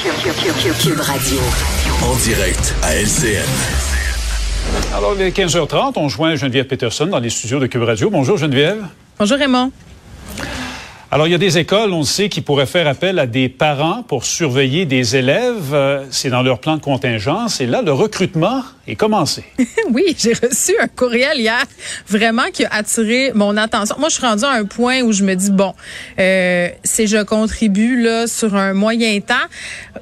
[0.00, 1.38] Cube Radio.
[2.04, 3.42] En direct à LCN.
[4.94, 8.08] Alors, il est 15h30, on joint Geneviève Peterson dans les studios de Cube Radio.
[8.08, 8.84] Bonjour Geneviève.
[9.18, 9.72] Bonjour Raymond.
[11.10, 13.48] Alors, il y a des écoles, on le sait, qui pourraient faire appel à des
[13.48, 15.72] parents pour surveiller des élèves.
[15.72, 17.62] Euh, C'est dans leur plan de contingence.
[17.62, 19.44] Et là, le recrutement est commencé.
[19.90, 21.64] oui, j'ai reçu un courriel hier,
[22.06, 23.96] vraiment qui a attiré mon attention.
[23.98, 25.74] Moi, je suis rendue à un point où je me dis bon,
[26.18, 29.34] euh, c'est je contribue là sur un moyen temps.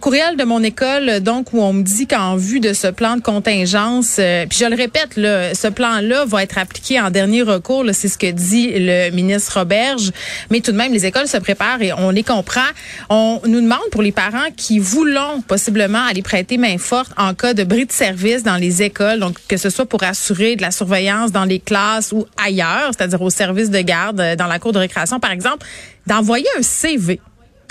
[0.00, 3.22] Courriel de mon école, donc où on me dit qu'en vue de ce plan de
[3.22, 7.84] contingence, euh, puis je le répète, là, ce plan-là va être appliqué en dernier recours.
[7.92, 10.10] C'est ce que dit le ministre Roberge.
[10.50, 12.60] Mais tout de même, les écoles se préparent et on les comprend.
[13.08, 17.54] On nous demande pour les parents qui voulons possiblement aller prêter main forte en cas
[17.54, 20.70] de bris de service dans les écoles, donc que ce soit pour assurer de la
[20.70, 24.72] surveillance dans les classes ou ailleurs, c'est-à-dire au service de garde, euh, dans la cour
[24.72, 25.66] de récréation par exemple,
[26.06, 27.20] d'envoyer un CV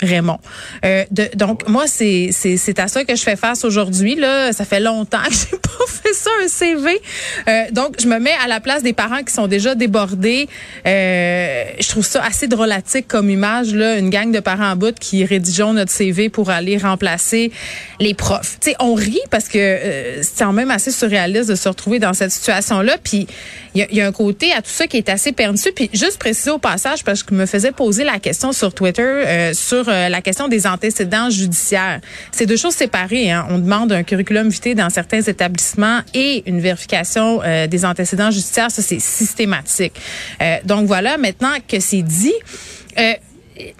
[0.02, 0.38] Raymond.
[0.84, 4.52] Euh, de, donc moi c'est c'est à ça que je fais face aujourd'hui là.
[4.52, 7.00] Ça fait longtemps que j'ai pas fait ça un CV.
[7.48, 10.48] Euh, donc je me mets à la place des parents qui sont déjà débordés.
[10.86, 14.98] Euh, je trouve ça assez drôlatique comme image là, une gang de parents en bout
[14.98, 17.52] qui rédigeons notre CV pour aller remplacer
[17.98, 18.58] les profs.
[18.60, 21.98] Tu sais, on rit parce que euh, c'est quand même assez surréaliste de se retrouver
[21.98, 22.96] dans cette situation là.
[23.02, 23.26] Puis
[23.74, 25.72] il y, y, a un côté à tout ça qui est assez perçu.
[25.72, 29.02] Puis juste préciser au passage parce que je me faisais poser la question sur Twitter
[29.02, 32.00] euh, sur la question des antécédents judiciaires.
[32.32, 33.30] C'est deux choses séparées.
[33.30, 33.46] Hein.
[33.50, 38.70] On demande un curriculum vitae dans certains établissements et une vérification euh, des antécédents judiciaires.
[38.70, 39.92] Ça, c'est systématique.
[40.40, 42.34] Euh, donc voilà, maintenant que c'est dit,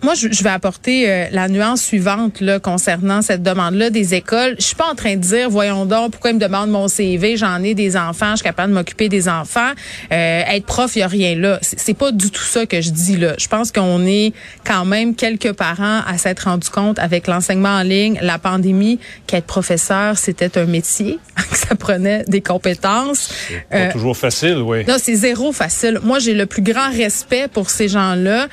[0.03, 4.57] moi, je, vais apporter euh, la nuance suivante là, concernant cette demande-là des écoles.
[4.59, 7.37] Je suis pas en train de dire, voyons donc, pourquoi ils me demandent mon CV,
[7.37, 9.71] j'en ai des enfants, je suis capable de m'occuper des enfants.
[10.13, 11.59] Euh, être prof, il y a rien là.
[11.63, 13.35] C'est pas du tout ça que je dis là.
[13.39, 14.33] Je pense qu'on est
[14.65, 19.47] quand même quelques parents à s'être rendu compte avec l'enseignement en ligne, la pandémie, qu'être
[19.47, 21.19] professeur, c'était un métier,
[21.51, 23.31] que ça prenait des compétences.
[23.71, 24.85] Pas euh, toujours facile, oui.
[24.87, 26.01] Non, c'est zéro facile.
[26.03, 28.49] Moi, j'ai le plus grand respect pour ces gens-là.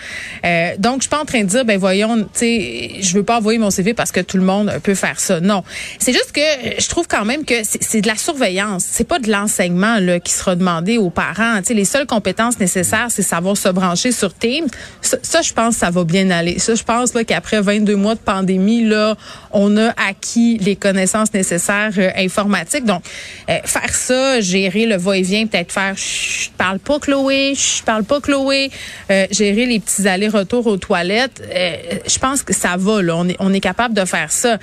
[0.46, 3.38] Euh, donc, je pense en train de dire, ben voyons, tu sais, je veux pas
[3.38, 5.40] envoyer mon CV parce que tout le monde peut faire ça.
[5.40, 5.64] Non,
[6.00, 6.42] c'est juste que
[6.80, 8.86] je trouve quand même que c'est de la surveillance.
[8.90, 11.58] C'est pas de l'enseignement là qui sera demandé aux parents.
[11.60, 14.68] Tu sais, les seules compétences nécessaires, c'est savoir se brancher sur Teams.
[15.02, 16.60] Ça, je pense, ça va bien aller.
[16.60, 19.16] Ça, je pense là qu'après 22 mois de pandémie, là,
[19.52, 22.86] on a acquis les connaissances nécessaires euh, informatiques.
[22.86, 23.02] Donc,
[23.50, 28.20] euh, faire ça, gérer le va-et-vient, peut-être faire, je parle pas Chloé, je parle pas
[28.22, 28.70] Chloé,
[29.12, 31.76] euh, gérer les petits allers-retours aux toilettes euh,
[32.08, 33.02] je pense que ça va.
[33.02, 33.16] Là.
[33.16, 34.58] On, est, on est capable de faire ça.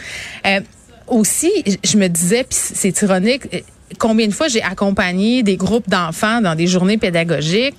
[0.47, 0.61] Euh,
[1.07, 1.51] aussi,
[1.85, 3.59] je me disais, puis c'est ironique, euh,
[3.99, 7.77] combien de fois j'ai accompagné des groupes d'enfants dans des journées pédagogiques.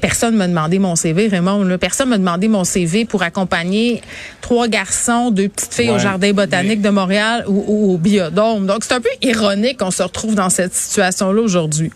[0.00, 1.62] personne m'a demandé mon CV, Raymond.
[1.64, 1.78] Là.
[1.78, 4.02] Personne m'a demandé mon CV pour accompagner
[4.40, 8.66] trois garçons, deux petites filles au Jardin botanique de Montréal ou, ou au Biodôme.
[8.66, 11.90] Donc, c'est un peu ironique qu'on se retrouve dans cette situation-là aujourd'hui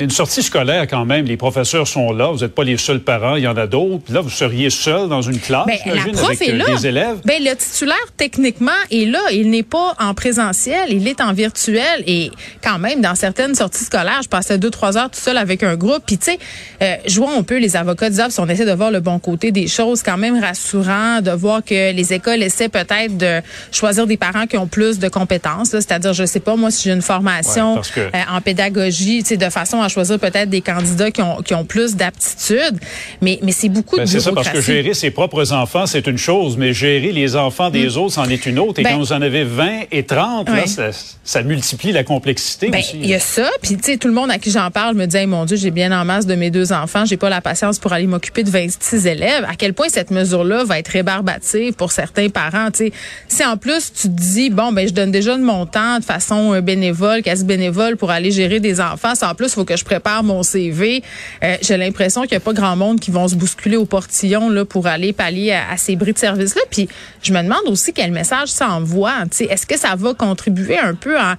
[0.00, 3.36] une sortie scolaire quand même, les professeurs sont là, vous n'êtes pas les seuls parents,
[3.36, 4.12] il y en a d'autres.
[4.12, 6.64] Là, vous seriez seul dans une classe, ben, la prof avec est euh, là.
[6.66, 7.16] des élèves.
[7.24, 9.20] Ben, le titulaire, techniquement, est là.
[9.32, 12.04] Il n'est pas en présentiel, il est en virtuel.
[12.06, 12.30] Et
[12.62, 15.76] quand même, dans certaines sorties scolaires, je passais deux, trois heures tout seul avec un
[15.76, 16.02] groupe.
[16.06, 16.38] Puis, tu sais,
[16.82, 19.50] euh, jouons un peu les avocats disent, si on essaie de voir le bon côté
[19.50, 23.40] des choses, quand même rassurant de voir que les écoles essaient peut-être de
[23.72, 25.70] choisir des parents qui ont plus de compétences.
[25.70, 29.50] C'est-à-dire, je sais pas, moi, si j'ai une formation euh, en pédagogie, tu sais, de
[29.50, 32.78] façon à choisir peut-être des candidats qui ont, qui ont plus d'aptitude,
[33.20, 36.06] mais, mais c'est beaucoup ben, de C'est ça, parce que gérer ses propres enfants, c'est
[36.06, 37.98] une chose, mais gérer les enfants des mm.
[37.98, 38.80] autres, c'en est une autre.
[38.80, 40.90] Et ben, quand vous en avez 20 et 30, là, ça,
[41.24, 42.98] ça, multiplie la complexité ben, aussi.
[43.00, 45.06] Il y a ça, puis tu sais, tout le monde à qui j'en parle me
[45.06, 47.78] dit, mon Dieu, j'ai bien en masse de mes deux enfants, j'ai pas la patience
[47.78, 49.44] pour aller m'occuper de 26 élèves.
[49.48, 52.92] À quel point cette mesure-là va être rébarbative pour certains parents, tu sais?
[53.28, 56.04] Si en plus tu te dis, bon, ben je donne déjà de mon temps de
[56.04, 59.76] façon euh, bénévole, quasi bénévole pour aller gérer des enfants, en plus, il faut que
[59.78, 61.02] je prépare mon CV.
[61.42, 64.64] Euh, j'ai l'impression qu'il n'y a pas grand monde qui vont se bousculer au portillon
[64.66, 66.62] pour aller pallier à, ces bris de service-là.
[66.70, 66.88] Puis
[67.22, 69.14] je me demande aussi quel message ça envoie.
[69.38, 71.36] Est-ce que ça va contribuer un peu à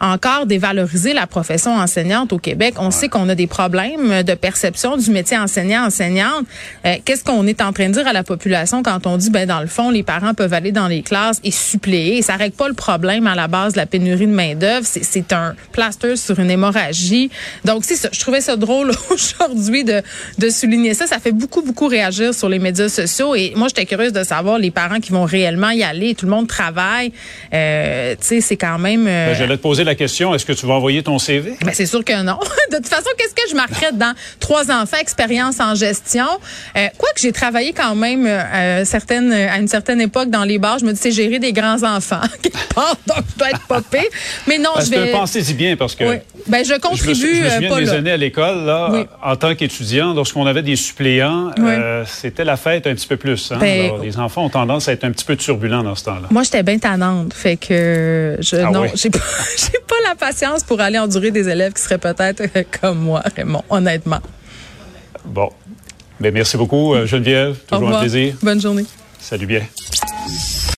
[0.00, 2.74] encore dévaloriser la profession enseignante au Québec.
[2.78, 6.44] On sait qu'on a des problèmes de perception du métier enseignant-enseignante.
[6.86, 9.46] Euh, Qu'est-ce qu'on est en train de dire à la population quand on dit, ben
[9.46, 12.22] dans le fond, les parents peuvent aller dans les classes et suppléer?
[12.22, 14.86] Ça règle pas le problème à la base de la pénurie de main d'œuvre.
[14.86, 17.30] C'est un plaster sur une hémorragie.
[17.64, 18.08] Donc c'est ça.
[18.12, 20.02] Je trouvais ça drôle aujourd'hui de,
[20.38, 21.06] de souligner ça.
[21.06, 23.34] Ça fait beaucoup beaucoup réagir sur les médias sociaux.
[23.34, 26.14] Et moi, j'étais curieuse de savoir les parents qui vont réellement y aller.
[26.14, 27.12] Tout le monde travaille.
[27.52, 29.06] Euh, tu sais, c'est quand même.
[29.06, 31.54] euh, Ben, J'allais te poser la question, est-ce que tu vas envoyer ton CV?
[31.64, 32.38] ben, c'est sûr que non.
[32.70, 36.26] de toute façon, qu'est-ce que je marquerais dans trois enfants, expérience en gestion?
[36.76, 40.78] Euh, Quoique j'ai travaillé quand même euh, certaines, à une certaine époque dans les bars,
[40.78, 42.20] je me dis, c'est gérer des grands-enfants.
[43.06, 44.08] donc je dois être popée.
[44.46, 45.12] Mais non, Ben, je vais...
[45.12, 46.16] pensez-y bien parce que Oui.
[46.46, 47.92] Ben, je je me, contribue je me euh, souviens pas de mes là.
[47.94, 49.00] années à l'école, là, Oui.
[49.22, 51.64] en tant qu'étudiant, lorsqu'on avait des suppléants, Oui.
[51.70, 53.50] euh, c'était la fête un petit peu plus.
[53.52, 53.58] Hein?
[53.60, 56.28] Ben, Alors, les enfants ont tendance à être un petit peu turbulents dans ce temps-là.
[56.30, 57.32] Moi, j'étais bien tannante.
[57.34, 59.18] Fait que je, Ah non, j'ai pas,
[59.88, 63.64] pas la patience pour aller endurer des élèves qui seraient peut-être euh, comme moi, Raymond,
[63.70, 64.20] honnêtement.
[65.24, 65.50] Bon.
[66.20, 67.56] Ben, merci beaucoup, euh, Geneviève.
[67.66, 68.34] Toujours un plaisir.
[68.42, 68.84] Bonne journée.
[69.20, 69.62] Salut bien.